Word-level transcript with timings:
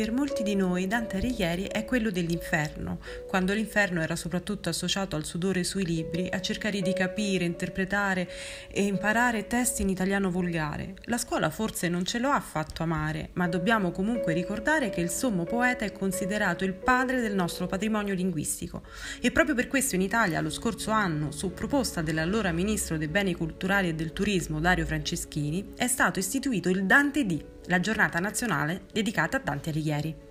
Per 0.00 0.12
molti 0.12 0.42
di 0.42 0.54
noi 0.54 0.86
Dante 0.86 1.18
Alighieri 1.18 1.64
è 1.64 1.84
quello 1.84 2.10
dell'inferno, 2.10 3.00
quando 3.28 3.52
l'inferno 3.52 4.00
era 4.00 4.16
soprattutto 4.16 4.70
associato 4.70 5.14
al 5.14 5.26
sudore 5.26 5.62
sui 5.62 5.84
libri, 5.84 6.26
a 6.32 6.40
cercare 6.40 6.80
di 6.80 6.94
capire, 6.94 7.44
interpretare 7.44 8.26
e 8.70 8.84
imparare 8.84 9.46
testi 9.46 9.82
in 9.82 9.90
italiano 9.90 10.30
volgare. 10.30 10.94
La 11.02 11.18
scuola 11.18 11.50
forse 11.50 11.90
non 11.90 12.06
ce 12.06 12.18
lo 12.18 12.30
ha 12.30 12.40
fatto 12.40 12.82
amare, 12.82 13.28
ma 13.34 13.46
dobbiamo 13.46 13.90
comunque 13.90 14.32
ricordare 14.32 14.88
che 14.88 15.02
il 15.02 15.10
sommo 15.10 15.44
poeta 15.44 15.84
è 15.84 15.92
considerato 15.92 16.64
il 16.64 16.72
padre 16.72 17.20
del 17.20 17.34
nostro 17.34 17.66
patrimonio 17.66 18.14
linguistico. 18.14 18.84
E 19.20 19.30
proprio 19.30 19.54
per 19.54 19.68
questo 19.68 19.96
in 19.96 20.00
Italia 20.00 20.40
lo 20.40 20.48
scorso 20.48 20.92
anno, 20.92 21.30
su 21.30 21.52
proposta 21.52 22.00
dell'allora 22.00 22.52
ministro 22.52 22.96
dei 22.96 23.08
beni 23.08 23.34
culturali 23.34 23.88
e 23.88 23.94
del 23.94 24.14
turismo 24.14 24.60
Dario 24.60 24.86
Franceschini, 24.86 25.74
è 25.76 25.88
stato 25.88 26.18
istituito 26.18 26.70
il 26.70 26.86
Dante 26.86 27.26
D 27.26 27.44
la 27.66 27.80
giornata 27.80 28.18
nazionale 28.18 28.82
dedicata 28.92 29.36
a 29.36 29.40
Dante 29.40 29.70
Alighieri. 29.70 30.28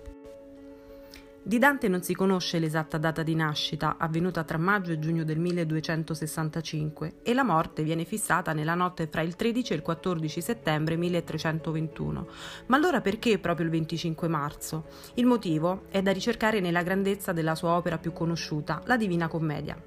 Di 1.42 1.58
Dante 1.58 1.88
non 1.88 2.02
si 2.02 2.14
conosce 2.14 2.58
l'esatta 2.58 2.98
data 2.98 3.22
di 3.22 3.34
nascita, 3.34 3.96
avvenuta 3.98 4.44
tra 4.44 4.58
maggio 4.58 4.92
e 4.92 4.98
giugno 4.98 5.24
del 5.24 5.38
1265, 5.38 7.14
e 7.22 7.32
la 7.32 7.42
morte 7.42 7.82
viene 7.82 8.04
fissata 8.04 8.52
nella 8.52 8.74
notte 8.74 9.08
fra 9.10 9.22
il 9.22 9.36
13 9.36 9.72
e 9.72 9.76
il 9.76 9.82
14 9.82 10.40
settembre 10.42 10.96
1321. 10.96 12.28
Ma 12.66 12.76
allora 12.76 13.00
perché 13.00 13.38
proprio 13.38 13.64
il 13.64 13.72
25 13.72 14.28
marzo? 14.28 14.84
Il 15.14 15.24
motivo 15.24 15.84
è 15.88 16.02
da 16.02 16.12
ricercare 16.12 16.60
nella 16.60 16.82
grandezza 16.82 17.32
della 17.32 17.54
sua 17.54 17.70
opera 17.70 17.96
più 17.96 18.12
conosciuta, 18.12 18.82
la 18.84 18.98
Divina 18.98 19.26
Commedia. 19.26 19.82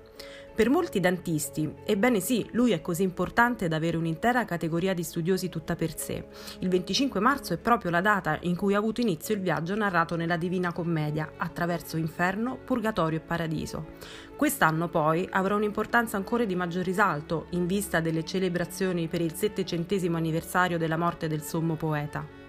Per 0.55 0.69
molti 0.69 0.99
dantisti, 0.99 1.67
ebbene 1.83 2.19
sì, 2.19 2.47
lui 2.51 2.73
è 2.73 2.81
così 2.81 3.01
importante 3.01 3.67
da 3.67 3.75
avere 3.75 3.97
un'intera 3.97 4.45
categoria 4.45 4.93
di 4.93 5.01
studiosi 5.01 5.49
tutta 5.49 5.75
per 5.75 5.97
sé. 5.97 6.27
Il 6.59 6.69
25 6.69 7.19
marzo 7.19 7.53
è 7.53 7.57
proprio 7.57 7.89
la 7.89 8.01
data 8.01 8.37
in 8.41 8.55
cui 8.55 8.75
ha 8.75 8.77
avuto 8.77 9.01
inizio 9.01 9.33
il 9.33 9.41
viaggio 9.41 9.73
narrato 9.75 10.15
nella 10.15 10.37
Divina 10.37 10.71
Commedia, 10.71 11.31
attraverso 11.37 11.97
inferno, 11.97 12.59
purgatorio 12.63 13.17
e 13.17 13.21
paradiso. 13.21 13.93
Quest'anno 14.35 14.89
poi 14.89 15.27
avrà 15.31 15.55
un'importanza 15.55 16.17
ancora 16.17 16.45
di 16.45 16.55
maggior 16.55 16.83
risalto 16.83 17.47
in 17.51 17.65
vista 17.65 17.99
delle 17.99 18.23
celebrazioni 18.23 19.07
per 19.07 19.21
il 19.21 19.33
settecentesimo 19.33 20.17
anniversario 20.17 20.77
della 20.77 20.97
morte 20.97 21.27
del 21.27 21.41
sommo 21.41 21.75
poeta. 21.75 22.42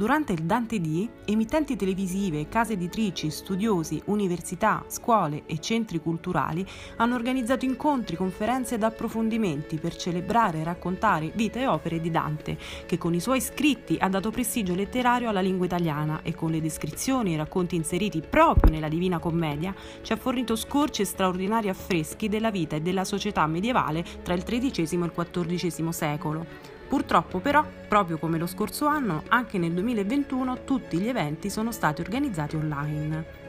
Durante 0.00 0.32
il 0.32 0.44
Dante 0.44 0.80
D, 0.80 1.06
emittenti 1.26 1.76
televisive, 1.76 2.48
case 2.48 2.72
editrici, 2.72 3.28
studiosi, 3.28 4.00
università, 4.06 4.82
scuole 4.88 5.42
e 5.44 5.60
centri 5.60 6.00
culturali 6.00 6.66
hanno 6.96 7.16
organizzato 7.16 7.66
incontri, 7.66 8.16
conferenze 8.16 8.76
ed 8.76 8.82
approfondimenti 8.82 9.76
per 9.76 9.94
celebrare 9.94 10.60
e 10.60 10.64
raccontare 10.64 11.32
vita 11.34 11.60
e 11.60 11.66
opere 11.66 12.00
di 12.00 12.10
Dante, 12.10 12.56
che 12.86 12.96
con 12.96 13.12
i 13.12 13.20
suoi 13.20 13.42
scritti 13.42 13.98
ha 14.00 14.08
dato 14.08 14.30
prestigio 14.30 14.74
letterario 14.74 15.28
alla 15.28 15.42
lingua 15.42 15.66
italiana 15.66 16.22
e 16.22 16.34
con 16.34 16.50
le 16.50 16.62
descrizioni 16.62 17.34
e 17.34 17.36
racconti 17.36 17.76
inseriti 17.76 18.22
proprio 18.22 18.72
nella 18.72 18.88
Divina 18.88 19.18
Commedia 19.18 19.74
ci 20.00 20.14
ha 20.14 20.16
fornito 20.16 20.56
scorci 20.56 21.02
e 21.02 21.04
straordinari 21.04 21.68
affreschi 21.68 22.30
della 22.30 22.50
vita 22.50 22.74
e 22.74 22.80
della 22.80 23.04
società 23.04 23.46
medievale 23.46 24.02
tra 24.22 24.32
il 24.32 24.44
XIII 24.44 24.98
e 24.98 25.04
il 25.04 25.12
XIV 25.14 25.88
secolo 25.90 26.78
Purtroppo 26.90 27.38
però, 27.38 27.64
proprio 27.86 28.18
come 28.18 28.36
lo 28.36 28.48
scorso 28.48 28.86
anno, 28.86 29.22
anche 29.28 29.58
nel 29.58 29.70
2021 29.74 30.64
tutti 30.64 30.98
gli 30.98 31.06
eventi 31.06 31.48
sono 31.48 31.70
stati 31.70 32.00
organizzati 32.00 32.56
online. 32.56 33.39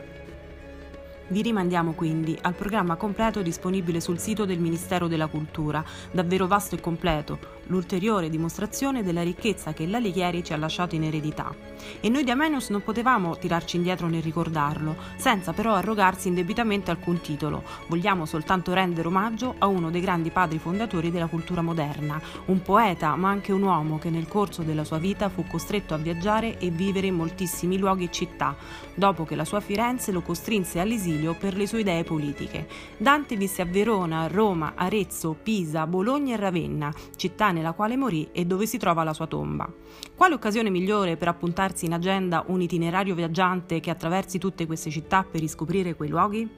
Vi 1.31 1.41
rimandiamo 1.41 1.93
quindi 1.93 2.37
al 2.41 2.55
programma 2.55 2.97
completo 2.97 3.41
disponibile 3.41 4.01
sul 4.01 4.19
sito 4.19 4.43
del 4.43 4.59
Ministero 4.59 5.07
della 5.07 5.27
Cultura, 5.27 5.81
davvero 6.11 6.45
vasto 6.45 6.75
e 6.75 6.81
completo, 6.81 7.39
l'ulteriore 7.67 8.29
dimostrazione 8.29 9.01
della 9.01 9.23
ricchezza 9.23 9.71
che 9.71 9.87
l'Alighieri 9.87 10.43
ci 10.43 10.51
ha 10.51 10.57
lasciato 10.57 10.95
in 10.95 11.05
eredità. 11.05 11.55
E 12.01 12.09
noi 12.09 12.25
di 12.25 12.31
Amenius 12.31 12.67
non 12.67 12.83
potevamo 12.83 13.37
tirarci 13.37 13.77
indietro 13.77 14.07
nel 14.07 14.21
ricordarlo, 14.21 14.97
senza 15.15 15.53
però 15.53 15.73
arrogarsi 15.73 16.27
indebitamente 16.27 16.91
alcun 16.91 17.21
titolo. 17.21 17.63
Vogliamo 17.87 18.25
soltanto 18.25 18.73
rendere 18.73 19.07
omaggio 19.07 19.55
a 19.57 19.67
uno 19.67 19.89
dei 19.89 20.01
grandi 20.01 20.31
padri 20.31 20.59
fondatori 20.59 21.11
della 21.11 21.27
cultura 21.27 21.61
moderna, 21.61 22.21
un 22.47 22.61
poeta 22.61 23.15
ma 23.15 23.29
anche 23.29 23.53
un 23.53 23.61
uomo 23.61 23.99
che 23.99 24.09
nel 24.09 24.27
corso 24.27 24.63
della 24.63 24.83
sua 24.83 24.97
vita 24.97 25.29
fu 25.29 25.45
costretto 25.47 25.93
a 25.93 25.97
viaggiare 25.97 26.59
e 26.59 26.69
vivere 26.71 27.07
in 27.07 27.15
moltissimi 27.15 27.77
luoghi 27.77 28.03
e 28.03 28.11
città, 28.11 28.53
dopo 28.93 29.23
che 29.23 29.35
la 29.35 29.45
sua 29.45 29.61
Firenze 29.61 30.11
lo 30.11 30.21
costrinse 30.21 30.81
all'esilio 30.81 31.19
esilio 31.21 31.35
per 31.35 31.55
le 31.55 31.67
sue 31.67 31.81
idee 31.81 32.03
politiche. 32.03 32.67
Dante 32.97 33.35
visse 33.35 33.61
a 33.61 33.65
Verona, 33.65 34.27
Roma, 34.27 34.73
Arezzo, 34.75 35.35
Pisa, 35.41 35.85
Bologna 35.85 36.33
e 36.33 36.37
Ravenna, 36.37 36.91
città 37.15 37.51
nella 37.51 37.73
quale 37.73 37.95
morì 37.95 38.29
e 38.31 38.45
dove 38.45 38.65
si 38.65 38.77
trova 38.77 39.03
la 39.03 39.13
sua 39.13 39.27
tomba. 39.27 39.71
Quale 40.15 40.33
occasione 40.33 40.69
migliore 40.69 41.17
per 41.17 41.27
appuntarsi 41.27 41.85
in 41.85 41.93
agenda 41.93 42.43
un 42.47 42.61
itinerario 42.61 43.15
viaggiante 43.15 43.79
che 43.79 43.91
attraversi 43.91 44.39
tutte 44.39 44.65
queste 44.65 44.89
città 44.89 45.23
per 45.23 45.41
riscoprire 45.41 45.95
quei 45.95 46.09
luoghi? 46.09 46.49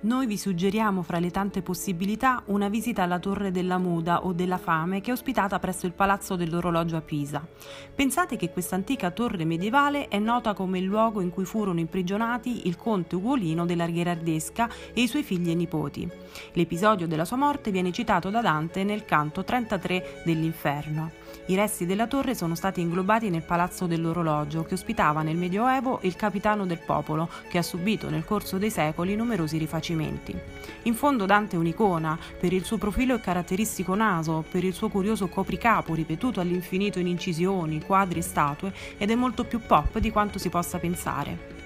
Noi 0.00 0.28
vi 0.28 0.38
suggeriamo 0.38 1.02
fra 1.02 1.18
le 1.18 1.32
tante 1.32 1.60
possibilità 1.60 2.40
una 2.46 2.68
visita 2.68 3.02
alla 3.02 3.18
Torre 3.18 3.50
della 3.50 3.78
Muda 3.78 4.24
o 4.24 4.32
della 4.32 4.56
Fame 4.56 5.00
che 5.00 5.10
è 5.10 5.12
ospitata 5.12 5.58
presso 5.58 5.86
il 5.86 5.92
Palazzo 5.92 6.36
dell'Orologio 6.36 6.94
a 6.94 7.00
Pisa. 7.00 7.44
Pensate 7.96 8.36
che 8.36 8.50
questa 8.52 8.76
antica 8.76 9.10
torre 9.10 9.44
medievale 9.44 10.06
è 10.06 10.20
nota 10.20 10.54
come 10.54 10.78
il 10.78 10.84
luogo 10.84 11.20
in 11.20 11.30
cui 11.30 11.44
furono 11.44 11.80
imprigionati 11.80 12.68
il 12.68 12.76
conte 12.76 13.16
Ugolino 13.16 13.66
della 13.66 13.88
Gherardesca 13.88 14.68
e 14.94 15.02
i 15.02 15.08
suoi 15.08 15.24
figli 15.24 15.50
e 15.50 15.56
nipoti. 15.56 16.08
L'episodio 16.52 17.08
della 17.08 17.24
sua 17.24 17.36
morte 17.36 17.72
viene 17.72 17.90
citato 17.90 18.30
da 18.30 18.40
Dante 18.40 18.84
nel 18.84 19.04
canto 19.04 19.42
33 19.42 20.22
dell'Inferno. 20.24 21.10
I 21.46 21.56
resti 21.56 21.86
della 21.86 22.06
torre 22.06 22.36
sono 22.36 22.54
stati 22.54 22.80
inglobati 22.80 23.30
nel 23.30 23.42
Palazzo 23.42 23.86
dell'Orologio 23.86 24.62
che 24.62 24.74
ospitava 24.74 25.22
nel 25.22 25.36
Medioevo 25.36 25.98
il 26.02 26.14
capitano 26.14 26.66
del 26.66 26.80
popolo 26.84 27.28
che 27.48 27.58
ha 27.58 27.62
subito 27.62 28.10
nel 28.10 28.24
corso 28.24 28.58
dei 28.58 28.70
secoli 28.70 29.16
numerosi 29.16 29.58
rifacimenti. 29.58 29.86
In 30.82 30.94
fondo 30.94 31.26
Dante 31.26 31.56
è 31.56 31.58
un'icona 31.58 32.18
per 32.38 32.52
il 32.52 32.64
suo 32.64 32.78
profilo 32.78 33.14
e 33.14 33.20
caratteristico 33.20 33.94
naso, 33.94 34.44
per 34.50 34.64
il 34.64 34.72
suo 34.72 34.88
curioso 34.88 35.28
copricapo 35.28 35.94
ripetuto 35.94 36.40
all'infinito 36.40 36.98
in 36.98 37.06
incisioni, 37.06 37.82
quadri 37.82 38.18
e 38.18 38.22
statue 38.22 38.72
ed 38.96 39.10
è 39.10 39.14
molto 39.14 39.44
più 39.44 39.60
pop 39.60 39.98
di 39.98 40.10
quanto 40.10 40.38
si 40.38 40.48
possa 40.48 40.78
pensare. 40.78 41.56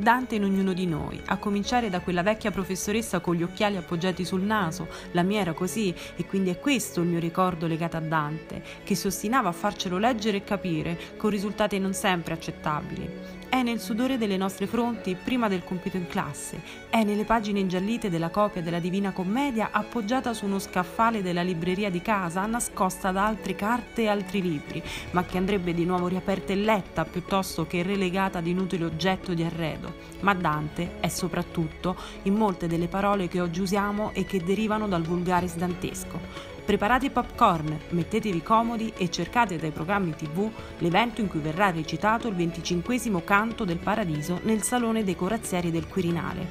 Dante 0.00 0.36
in 0.36 0.44
ognuno 0.44 0.72
di 0.72 0.86
noi, 0.86 1.20
a 1.26 1.36
cominciare 1.36 1.90
da 1.90 2.00
quella 2.00 2.22
vecchia 2.22 2.50
professoressa 2.50 3.20
con 3.20 3.34
gli 3.34 3.42
occhiali 3.42 3.76
appoggiati 3.76 4.24
sul 4.24 4.40
naso, 4.40 4.88
la 5.10 5.22
mia 5.22 5.40
era 5.40 5.52
così 5.52 5.94
e 6.16 6.24
quindi 6.24 6.48
è 6.48 6.58
questo 6.58 7.02
il 7.02 7.06
mio 7.06 7.18
ricordo 7.18 7.66
legato 7.66 7.98
a 7.98 8.00
Dante, 8.00 8.62
che 8.82 8.94
si 8.94 9.08
ostinava 9.08 9.50
a 9.50 9.52
farcelo 9.52 9.98
leggere 9.98 10.38
e 10.38 10.44
capire, 10.44 10.98
con 11.18 11.28
risultati 11.28 11.78
non 11.78 11.92
sempre 11.92 12.32
accettabili. 12.32 13.39
È 13.50 13.64
nel 13.64 13.80
sudore 13.80 14.16
delle 14.16 14.36
nostre 14.36 14.68
fronti 14.68 15.16
prima 15.16 15.48
del 15.48 15.64
compito 15.64 15.96
in 15.96 16.06
classe, 16.06 16.62
è 16.88 17.02
nelle 17.02 17.24
pagine 17.24 17.58
ingiallite 17.58 18.08
della 18.08 18.30
copia 18.30 18.62
della 18.62 18.78
Divina 18.78 19.10
Commedia 19.10 19.70
appoggiata 19.72 20.32
su 20.32 20.44
uno 20.44 20.60
scaffale 20.60 21.20
della 21.20 21.42
libreria 21.42 21.90
di 21.90 22.00
casa, 22.00 22.46
nascosta 22.46 23.10
da 23.10 23.26
altre 23.26 23.56
carte 23.56 24.02
e 24.02 24.06
altri 24.06 24.40
libri, 24.40 24.80
ma 25.10 25.24
che 25.24 25.36
andrebbe 25.36 25.74
di 25.74 25.84
nuovo 25.84 26.06
riaperta 26.06 26.52
e 26.52 26.56
letta 26.56 27.04
piuttosto 27.04 27.66
che 27.66 27.82
relegata 27.82 28.38
ad 28.38 28.46
inutile 28.46 28.84
oggetto 28.84 29.34
di 29.34 29.42
arredo. 29.42 29.94
Ma 30.20 30.32
Dante 30.32 31.00
è 31.00 31.08
soprattutto 31.08 31.96
in 32.22 32.34
molte 32.34 32.68
delle 32.68 32.86
parole 32.86 33.26
che 33.26 33.40
oggi 33.40 33.62
usiamo 33.62 34.12
e 34.14 34.24
che 34.26 34.44
derivano 34.44 34.86
dal 34.86 35.02
vulgare 35.02 35.50
dantesco 35.52 36.50
Preparate 36.70 37.06
i 37.06 37.10
popcorn, 37.10 37.76
mettetevi 37.88 38.42
comodi 38.42 38.92
e 38.96 39.10
cercate 39.10 39.56
dai 39.56 39.72
programmi 39.72 40.14
tv 40.14 40.48
l'evento 40.78 41.20
in 41.20 41.26
cui 41.26 41.40
verrà 41.40 41.72
recitato 41.72 42.28
il 42.28 42.36
25 42.36 43.24
canto 43.24 43.64
del 43.64 43.78
paradiso 43.78 44.38
nel 44.44 44.62
salone 44.62 45.02
dei 45.02 45.16
corazzieri 45.16 45.72
del 45.72 45.88
Quirinale. 45.88 46.46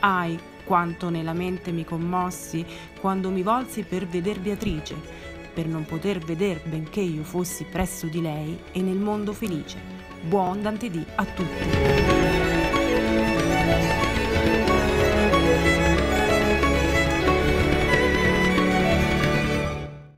Ai, 0.00 0.38
quanto 0.64 1.10
nella 1.10 1.34
mente 1.34 1.70
mi 1.70 1.84
commossi 1.84 2.64
quando 2.98 3.28
mi 3.28 3.42
volsi 3.42 3.82
per 3.82 4.06
veder 4.06 4.40
Beatrice, 4.40 4.96
per 5.52 5.66
non 5.66 5.84
poter 5.84 6.20
veder 6.20 6.62
benché 6.64 7.00
io 7.00 7.22
fossi 7.22 7.64
presso 7.64 8.06
di 8.06 8.22
lei 8.22 8.58
e 8.72 8.80
nel 8.80 8.96
mondo 8.96 9.34
felice. 9.34 9.78
Buon 10.22 10.62
Dante 10.62 10.88
D 10.88 11.04
a 11.14 11.24
tutti! 11.26 12.56